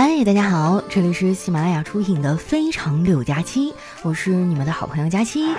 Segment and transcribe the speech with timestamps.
[0.00, 3.72] 嗨，大家好，这里是喜马拉雅出品的《非常六加七》，
[4.04, 5.52] 我是你们的好朋友佳期。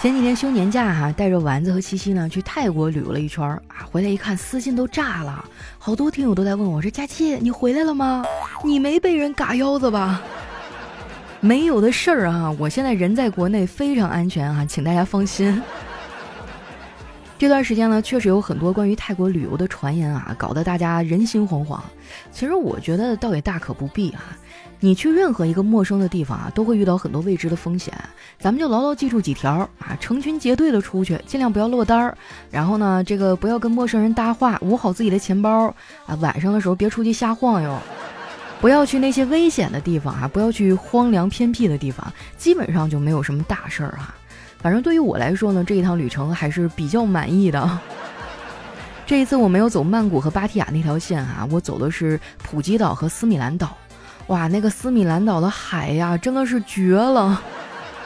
[0.00, 5.44] 前几天休年假哈，带着丸子和七七呢去泰国旅游了一圈啊，回来一看私信都炸了，
[5.78, 8.24] 好多听友都在问我说：“佳期，你回来了吗？
[8.64, 10.20] 你没被人嘎腰子吧？”
[11.38, 15.62] 没有的事儿啊，我现在人在国内非常安全啊，请大家放心。
[17.42, 21.80] 这段时间呢，确实有很多关于泰国旅游的传言啊，搞得大家人心惶惶。
[22.30, 24.22] 其实我觉得倒也大可不必啊。
[24.78, 27.92] 你去任何一个陌生的地方啊，都会遇到很多未知的风险。
[28.38, 32.16] 咱们就牢牢记住几条啊：成群结队的出去，尽量不要落单儿。
[32.48, 35.66] 然后呢，这个不要跟陌生人搭话，捂好自己的钱包
[36.06, 36.14] 啊。
[36.20, 37.76] 晚上的时候别出去瞎晃悠，
[38.62, 44.14] 不要去那些危险的地方啊，不要去荒凉偏僻的地方，基本上就没有什么大事儿哈。
[44.58, 47.78] 反正对于我来说呢，这一趟旅程还是比较满意的。
[49.04, 53.76] 这一次我没有走曼谷和芭提雅那条线啊，我走的是普吉岛和斯米兰岛。
[54.28, 57.42] 哇，那个斯米兰岛的海呀，真的是绝了，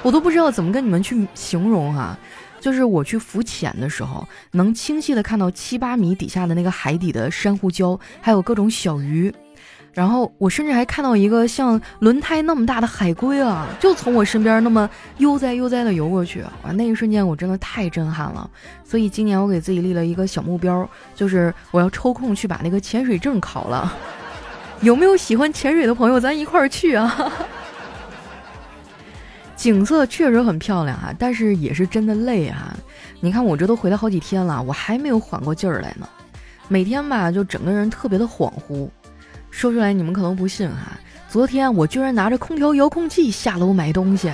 [0.03, 2.17] 我都不知道怎么跟你们去形容哈。
[2.63, 9.31] 就是我去浮潜的时候，能清晰的看到七八米底下的那个海底的珊瑚礁，还有各种小鱼。
[9.97, 18.51] 然后我甚至还看到一个像轮胎那么大的海龟啊，就从我身边那么悠哉悠哉的游过去，哇，那一瞬间我真的太震撼了。
[18.85, 23.91] 所以今年我给自己立了一个小目标，就是我要抽空去把那个潜水证考了。
[24.83, 27.33] 有没有喜欢潜水的朋友，咱一块儿去啊？
[29.57, 32.77] 景色确实很漂亮啊，但是也是真的累啊。
[33.21, 36.07] 你看我这都回来好几天了，我还没有缓过劲儿来呢。
[36.69, 38.87] 每天吧，就整个人特别的恍惚。
[39.57, 40.99] 说出来你们可能不信哈，
[41.31, 44.31] 昨天我居然拿着空调遥控器下楼买东西，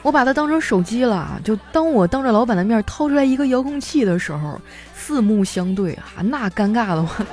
[0.00, 1.38] 我把它当成手机了。
[1.44, 4.58] 就当我当着老板的面掏出来一个遥控器的时候，
[4.94, 7.26] 四目相对啊，那尴尬的我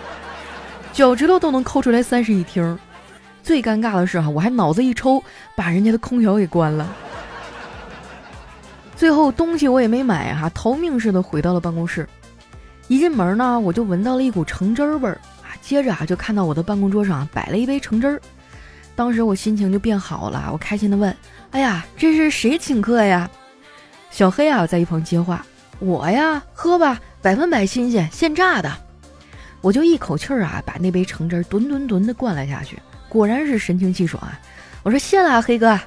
[0.91, 2.77] 脚趾头都能抠出来三室一厅。
[3.41, 5.23] 最尴尬的是哈，我还脑子一抽，
[5.55, 6.85] 把人家的空调给关了。
[8.93, 12.05] 最后东西我也没买哈，逃命似的回到了办公室。
[12.89, 15.17] 一进门呢，我就闻到了一股橙汁味儿。
[15.65, 18.21] 接着啊，就看到我的办公桌上摆了一杯橙汁儿，
[18.95, 21.13] 当时我心情就变好了，我开心的问
[21.49, 23.27] ：“哎呀，这是谁请客呀？”
[24.11, 25.43] 小黑啊在一旁接话
[25.79, 28.71] ：“我呀，喝吧，百分百新鲜，现榨的。”
[29.61, 34.39] 我就一口气儿啊把那杯橙汁儿吨吨吨的灌了下去，果然是神清气爽啊！
[34.83, 35.79] 我说谢了，黑哥。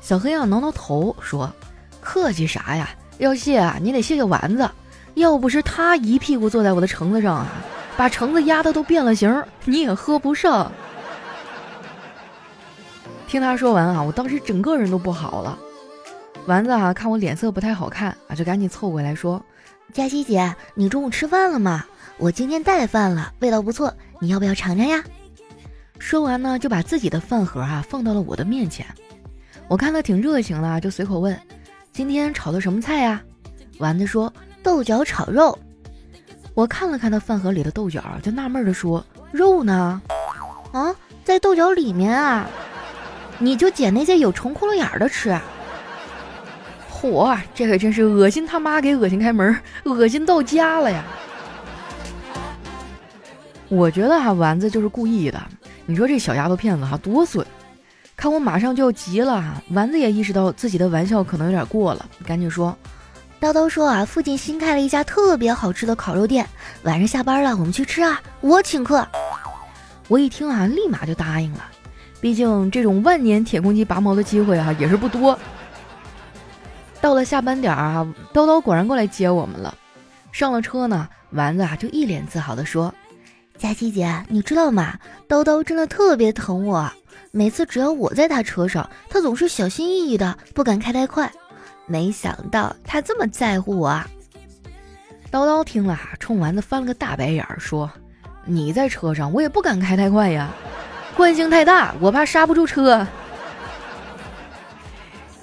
[0.00, 1.52] 小黑啊挠挠头说
[2.00, 2.88] ：“客气啥呀？
[3.18, 4.70] 要谢啊，你得谢谢丸子，
[5.14, 7.48] 要不是他一屁股坐在我的橙子上啊。”
[7.96, 10.70] 把橙子压的都变了形，你也喝不上。
[13.26, 15.58] 听他说完啊，我当时整个人都不好了。
[16.46, 19.42] 丸子啊，看我脸色不太好看啊，就赶紧凑过来说
[19.94, 21.84] ：“佳琪姐，你中午吃饭了吗？
[22.18, 25.02] 我今天带饭了，味道不错，你要不要尝尝呀？”
[25.98, 28.86] 说完呢，就把自己的饭盒啊放到了我的面前。
[29.68, 31.36] 我看他挺热情的，就随口问
[31.92, 33.22] ：“今天炒的什么菜呀？”
[33.78, 35.58] 丸子说：“豆角炒肉。”
[36.54, 40.00] 我看了看他饭盒里的豆角，就纳闷的说：“肉呢？
[40.72, 40.94] 啊，
[41.24, 42.48] 在豆角里面啊！
[43.38, 45.36] 你就捡那些有虫窟窿眼的吃。”
[46.92, 51.04] 嚯，这可真是恶心他妈给恶心开门，恶心到家了呀！
[53.68, 55.42] 我觉得哈丸子就是故意的。
[55.86, 57.44] 你说这小丫头片子哈多损！
[58.16, 62.76] 看我马上就要急了，丸子也意识到自己的玩笑可能有点过了，赶紧说。
[63.44, 66.48] 叨叨说啊，附近新开了一家特别好吃的烤肉店，
[66.84, 69.06] 晚上下班了，我们去吃啊，我请客。
[70.08, 71.62] 我一听啊，立马就答应了，
[72.22, 75.38] 毕竟这种万年铁公鸡拔毛的机会啊也是不多。
[77.02, 78.02] 到了下班点啊，
[78.32, 79.74] 叨叨果然过来接我们了。
[80.32, 82.94] 上了车呢，丸子啊就一脸自豪地说
[83.60, 84.98] ：“佳琪姐，你知道吗？
[85.28, 86.90] 叨叨真的特别疼我，
[87.30, 91.30] 每次只要我在他车上，他总是小心翼翼的，不敢开太快。”
[91.86, 94.00] 没想到他这么在乎我。
[95.30, 97.90] 叨叨听了，冲丸子翻了个大白眼儿，说
[98.46, 100.50] ：“你在车上，我也不敢开太快呀，
[101.16, 103.06] 惯性太大，我怕刹不住车。”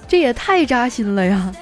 [0.08, 1.52] 这也太扎心了呀！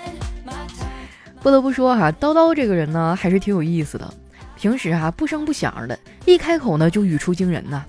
[1.40, 4.12] 不得不说哈，叨叨这个人呢，还是挺有意思的。
[4.56, 7.84] 平时哈不声不响的，一开口呢就语出惊人呐。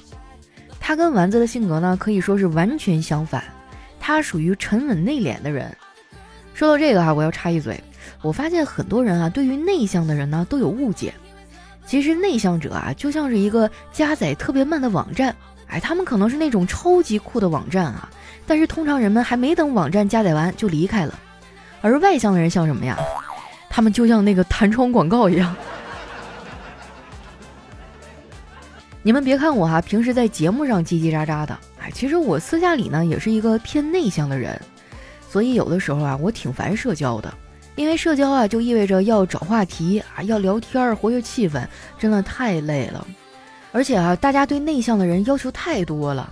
[0.79, 3.43] 他跟丸子的性格呢，可以说是完全相反。
[3.99, 5.75] 他属于沉稳内敛的人。
[6.53, 7.81] 说到这个哈，我要插一嘴，
[8.21, 11.13] 我发现很多人啊，对于内向的人呢都有误解。
[11.85, 15.35] 其实内向者啊，就像是一个加载特别慢的网站，
[15.67, 18.09] 哎，他们可能是那种超级酷的网站啊，
[18.45, 21.19] 但是通常人们还没等网站加载完就离开了。
[21.81, 22.97] 而外向的人像什么呀？
[23.69, 25.55] 他们就像那个弹窗广告一样。
[29.01, 34.61] 你们别看我哈，平时在节目上叽叽喳喳的，哎，其实我私下里呢也是一个偏内向的人，
[35.31, 37.33] 所以有的时候啊，我挺烦社交的，
[37.77, 41.65] 因为社交啊就意味着要找话题啊，要聊天儿活跃气氛，
[41.97, 43.07] 真的太累了。
[43.71, 46.29] 而且啊，大家对内向的人要求太多了，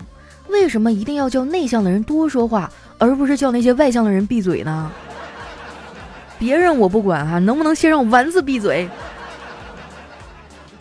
[0.49, 4.91] 为什么一定要叫内向的人多说话，而不是叫那些外向的人闭嘴呢？
[6.37, 8.89] 别人我不管哈，能不能先让丸子闭嘴？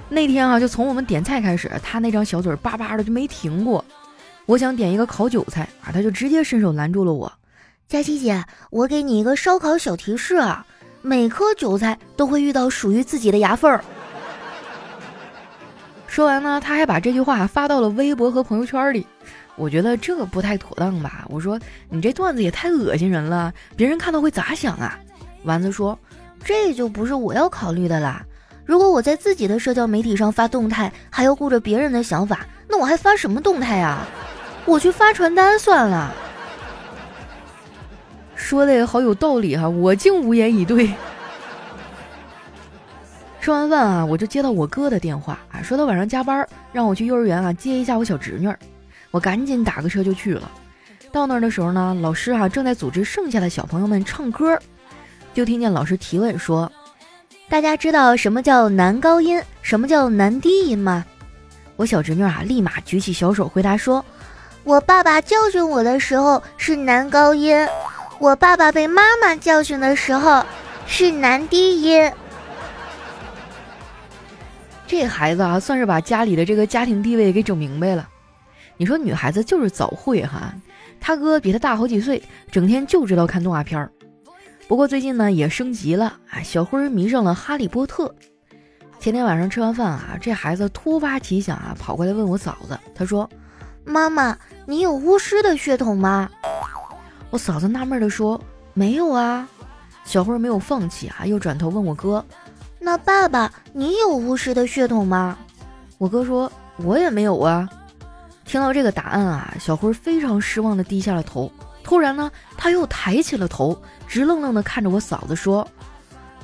[0.08, 3.84] 那天啊，就从我们点菜开始，他那张小嘴叭叭的就没停过。
[4.44, 7.32] 我想点一个烤韭菜啊，他就直接伸手拦住了我。
[7.88, 10.66] 佳琪姐，我给你一个烧烤小提示啊，
[11.00, 13.82] 每颗韭菜都会遇到属于自己的牙缝儿。
[16.06, 19.06] 说完呢，他还把这句话发到了微博和朋友圈里。
[19.56, 21.24] 我觉得这不太妥当吧？
[21.30, 21.58] 我说
[21.88, 24.98] 你这段子也太恶心人了，别人看到会咋想啊？
[25.44, 25.98] 丸子说，
[26.44, 28.22] 这就不是我要考虑的啦。
[28.66, 34.06] 如果我在自己的社交媒体上发动态，还要顾着别人的想法，那我还发什么动态啊？
[34.66, 36.14] 我去发传单算了。
[38.48, 40.90] 说的好有道理哈，我竟无言以对。
[43.42, 48.50] 吃完饭啊，我就接到我哥的电话啊，说他晚上加班，让我去幼儿园啊接一下我小侄女。
[49.10, 50.50] 我赶紧打个车就去了。
[51.12, 54.58] 到那儿的时候呢，老师啊正在组织剩下的小朋友们唱歌，
[55.34, 56.72] 就听见老师提问说。
[57.50, 61.04] 大家知道什么叫男高音，什么叫男低音吗？
[61.76, 64.02] 我小侄女啊，立马举起小手回答说
[64.64, 67.54] ：“我爸爸教训我的时候是男高音，
[68.18, 70.44] 我爸爸被妈妈教训的时候
[70.86, 72.12] 是男低音。”
[74.86, 78.08] 这孩子啊，算是把家里的这个家庭地位给整明白了。
[78.76, 80.54] 你说女孩子就是早会哈，
[80.98, 83.92] 他哥比他大好几岁，整天就知道看动画片儿。
[84.66, 88.14] 不过最近呢也升级了啊，小辉迷上了哈利波特。
[88.98, 93.28] 前天晚上吃完饭啊，这孩子突发奇想啊，跑过来问我嫂子，他说
[93.84, 94.36] ：“妈妈，
[94.66, 96.30] 你有巫师的血统吗？”
[97.30, 98.40] 我嫂子纳闷的说
[98.74, 99.48] ：“没有啊。”
[100.04, 102.24] 小辉没有放弃啊，又转头问我哥
[102.80, 105.36] ：“那爸爸，你有巫师的血统吗？”
[105.98, 107.68] 我哥说：“我也没有啊。”
[108.46, 111.52] 听到这个答案啊，小辉非常失望的低下了头。
[111.84, 115.66] 突然呢，他又抬起了头，直愣愣地看着我嫂子说：“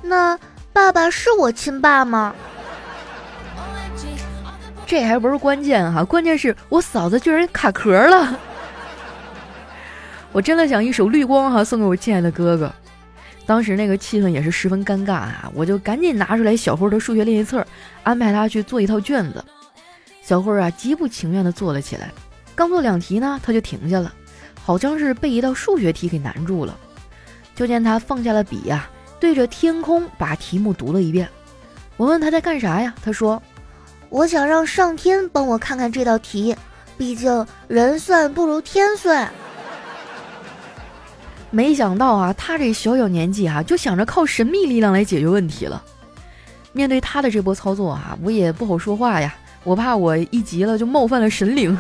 [0.02, 0.38] 那
[0.72, 2.34] 爸爸是我亲爸吗？”
[4.86, 8.38] 这还不是关键哈，关键是我嫂子居然卡壳了。
[10.34, 12.74] 我真的想一首《绿光》哈送给我亲爱的哥哥。
[13.46, 17.64] 当时那个气氛也是十分尴尬啊，我就赶紧拿出来小慧的数学练习册，
[18.02, 19.44] 安排他去做一套卷子。
[20.22, 22.10] 小慧啊，极不情愿地做了起来，
[22.56, 24.12] 刚做两题呢，他就停下了。
[24.60, 26.76] 好像是被一道数学题给难住了，
[27.54, 28.90] 就见他放下了笔呀，
[29.20, 31.28] 对着天空把题目读了一遍。
[31.96, 32.92] 我问他在干啥呀？
[33.04, 33.40] 他说
[34.10, 36.56] ：“我想让上天帮我看看这道题，
[36.98, 39.30] 毕竟人算不如天算。”
[41.54, 45.80] 没想到啊，他这小小年纪啊，就想着靠神秘力量来解决问题了。
[46.72, 51.78] 面对他的这波操作啊，我也不好说话呀，我怕我一急了就冒犯了神灵。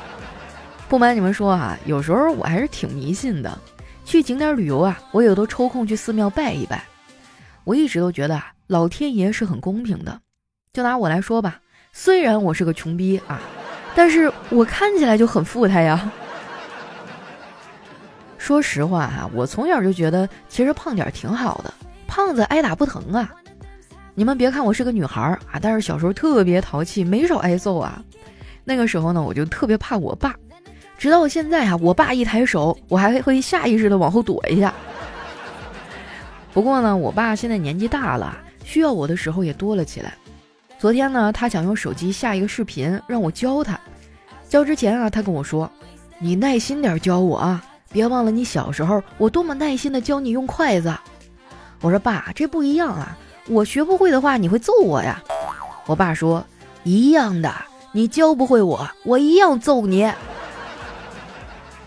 [0.88, 3.58] 不瞒你们说啊，有时候我还是挺迷信的。
[4.06, 6.82] 去景点旅游啊，我也都抽空去寺庙拜一拜。
[7.64, 10.18] 我一直都觉得啊，老天爷是很公平的。
[10.72, 11.58] 就拿我来说吧，
[11.92, 13.42] 虽然我是个穷逼啊，
[13.94, 16.10] 但是我看起来就很富态呀。
[18.46, 21.74] 说实话哈，我从小就觉得其实胖点挺好的，
[22.06, 23.28] 胖子挨打不疼啊。
[24.14, 28.00] 你们别看我是个女孩儿啊，但是小时候特别淘气，没少挨揍啊。
[28.62, 30.32] 那个时候呢，我就特别怕我爸。
[30.96, 34.72] 直到现在啊，我爸一抬手，我还会下意识的往后躲一下。
[36.52, 40.14] 不过呢，我爸现在年纪大了，需要我的时候也多了起来。
[40.78, 43.76] 昨天呢，他想用手机下一个视频，让我教他。
[44.48, 45.68] 教之前啊，他跟我说
[46.20, 47.60] ：“你耐心点教我啊，
[47.96, 50.94] 别忘了你小时候我多么耐心的教你用筷子。”
[51.80, 53.16] 我说：“爸，这不一样啊，
[53.48, 55.22] 我学不会的话，你会揍我呀。”
[55.88, 56.44] 我爸说
[56.84, 57.50] ：“一样的，
[57.92, 60.12] 你教不会我，我一样揍你。”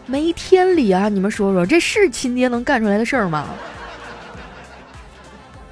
[0.07, 1.09] 没天理啊！
[1.09, 3.45] 你们说说，这是亲爹能干出来的事儿吗？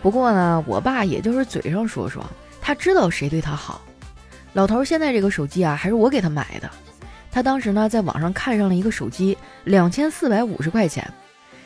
[0.04, 2.24] 不过呢，我爸也就是嘴上说说，
[2.62, 3.82] 他知道谁对他好。
[4.54, 6.70] 老头现在这个手机啊，还是我给他买的。
[7.32, 11.08] 他当时呢，在网上看上了一个手机，两千四百五十块钱。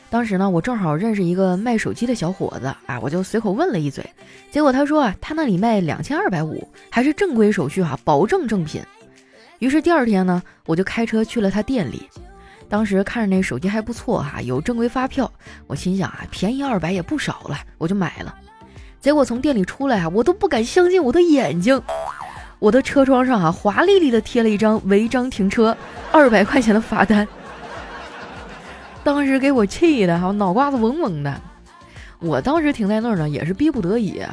[0.09, 4.05] 当时呢，我正好认识一个卖手机的小伙子啊，我就随口问了一嘴，
[4.51, 8.81] 结果他说啊，他那里卖两千二百五，还是正规手续哈，保证正品。
[9.59, 12.09] 于是第二天呢，我就开车去了他店里。
[12.67, 15.31] 当时看着那手机还不错哈，有正规发票，
[15.67, 18.35] 我心想啊，便宜二百也不少了，我就买了。
[18.99, 21.81] 结果从店里出来啊，我都不敢相信我的眼睛。
[22.61, 25.75] 我的车窗上啊华丽丽的贴了一张违章停车
[26.11, 27.27] 二百块钱的罚单。
[29.03, 31.41] 当时给我气的哈，脑瓜子嗡嗡的。
[32.19, 34.23] 我当时停在那儿呢，也是逼不得已。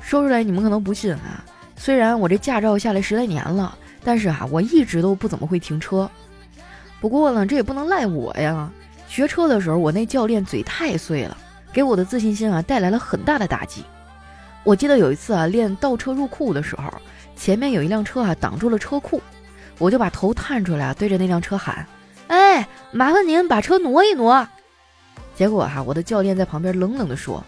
[0.00, 1.44] 说出来你们可能不信啊，
[1.76, 6.10] 虽然我这驾照下来十来年了，但是啊，我一直都不怎么会停车。
[7.00, 8.68] 不过呢，这也不能赖我呀。
[9.06, 11.36] 学车的时候，我那教练嘴太碎了，
[11.72, 13.84] 给我的自信心啊带来了很大的打击。
[14.64, 16.92] 我记得有一次啊，练倒车入库的时候，
[17.36, 19.20] 前面有一辆车啊挡住了车库，
[19.78, 21.86] 我就把头探出来，对着那辆车喊
[22.28, 24.46] ：“哎，麻烦您把车挪一挪。”
[25.34, 27.42] 结果哈，我的教练在旁边冷冷地说：“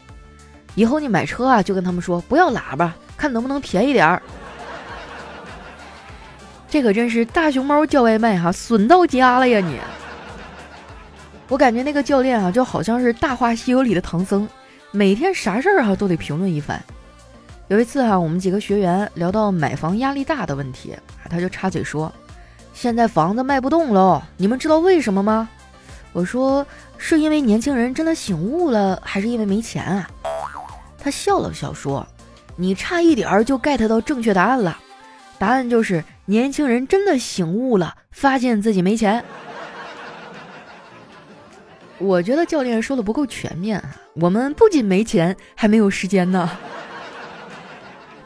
[0.75, 4.23] 以后你买车啊，就跟他们说不要喇叭，看能不能便宜点儿。”
[6.69, 9.79] 这可真是大熊猫叫外卖哈，损到家了呀你！
[11.49, 14.49] 我感觉那个教练啊，就好像是《大话西游》里的唐僧，
[14.91, 16.83] 每天啥事儿哈都得评论一番。
[17.75, 20.97] 有一次哈，我们几个学员聊到买房压力大的问题，
[21.29, 22.13] 他就插嘴说
[22.73, 25.49] ：“现在房子卖不动喽，你们知道为什么吗？”
[26.15, 26.65] 我说
[26.99, 30.09] ：“是因为年轻人真的醒悟了，还是因为没钱啊？”
[31.03, 32.07] 他笑了笑说
[32.55, 34.79] ：“你差一点儿就 get 到正确答案了，
[35.37, 39.25] 答案就是年轻人真的醒悟了，发现自己没钱。”
[41.99, 43.97] 我觉得教练说的不够全面啊！
[44.15, 46.49] 我们不仅没钱，还没有时间呢。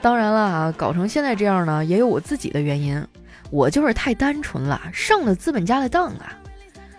[0.01, 3.05] 当然了啊，搞成现在这样呢，也有我自己的原因。
[3.51, 6.39] 我就是太单纯了，上了资本家的当啊。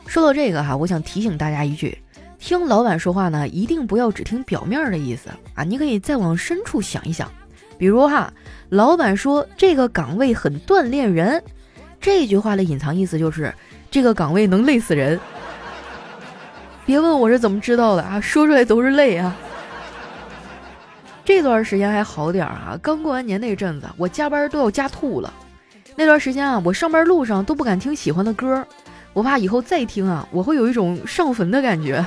[0.06, 1.98] 说到这个哈，我想提醒大家一句：
[2.40, 5.64] 听老板说话呢，一定不要只听表面的意思啊！
[5.64, 7.32] 你可以再往深处想一想。
[7.78, 8.34] 比如哈，
[8.70, 11.42] 老板说这个岗位很锻炼人，
[12.02, 13.54] 这句话的隐藏意思就是
[13.92, 15.20] 这个岗位能累死人。
[16.86, 19.38] 别问我是怎么知道的啊，说出来都是泪啊。
[21.30, 25.32] 这段时间还好点儿啊，刚过完年那阵子，我加班都要加吐了。
[25.96, 28.66] 那段时间啊，我上班路上都不敢听喜欢的歌，
[29.14, 32.04] 我怕以后再听啊，我会有一种上坟的感觉。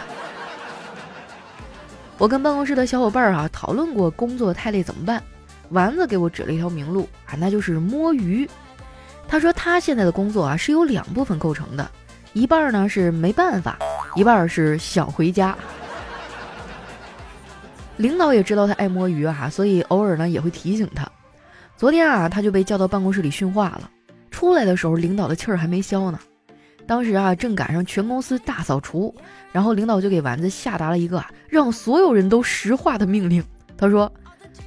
[2.18, 5.22] 我跟办公室的小伙伴儿啊讨论过工作太累怎么办，
[5.68, 8.50] 丸子给我指了一条明路啊，那就是摸鱼。
[9.28, 11.88] 他说他现在的工作啊是由两部分构成的，
[12.32, 13.78] 一半呢是没办法。
[14.16, 15.56] 一半是想回家，
[17.98, 21.06] 领导也知道他爱摸鱼啊，所以偶尔呢也会提醒他。
[21.76, 23.90] 昨天啊，他就被叫到办公室里训话了。
[24.30, 26.18] 出来的时候，领导的气儿还没消呢。
[26.86, 29.14] 当时啊，正赶上全公司大扫除，
[29.52, 33.44] 然后领导就给丸子下达了一个让所有人都石化的命令。
[33.76, 34.12] 他说：“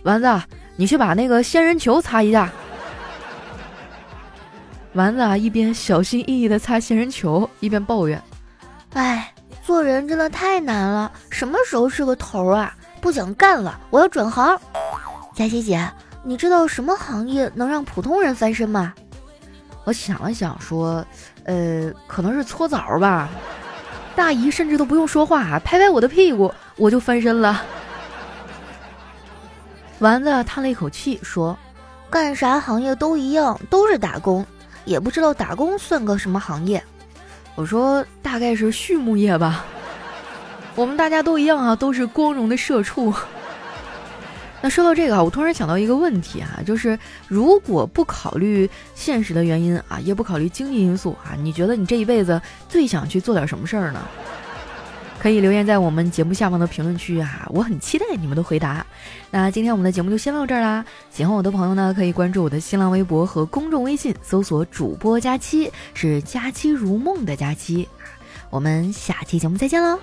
[0.03, 0.41] 丸子，
[0.75, 2.49] 你去把那个仙人球擦一下。
[4.93, 8.21] ”丸子啊，一边小心翼翼地擦仙人球，一边抱怨
[8.93, 9.31] ：“哎。”
[9.65, 12.77] 做人真的太难了，什么时候是个头啊？
[13.05, 14.59] 不想干了，我要转行。
[15.35, 15.87] 佳琪姐，
[16.23, 18.95] 你知道什么行业能让普通人翻身吗？
[19.83, 21.05] 我想了想，说，
[21.43, 23.29] 呃，可能是搓澡吧。
[24.15, 27.61] 大姨甚至都不用说话，拍拍我的屁股，我就翻身了。
[29.99, 31.55] 丸子叹了一口气，说
[32.09, 34.43] ：“干啥行业都一样，都是打工，
[34.83, 36.83] 也不知道打工算个什么行业。”
[37.53, 39.63] 我说大概是畜牧业吧，
[40.75, 43.13] 我们大家都一样啊，都是光荣的社畜。
[44.61, 54.01] 那说到这个啊，我突然想到一个问题啊，就是如果不考虑现实的原因啊，也不考虑经济因素啊，你觉得你这一辈子最想去做点什么事儿呢？
[55.17, 58.85] 可以留言在我们节目下方的评论区啊，我很期待你们的回答。
[59.31, 67.87] 那今天我们的节目就先到这儿啦，喜欢我的朋友呢，可以关注我的新浪微博和公众微信，搜索主播佳期，是佳期如梦的佳期。
[68.49, 69.99] 我们下期节目再见喽。